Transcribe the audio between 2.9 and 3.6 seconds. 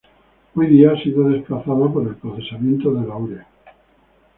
de urea.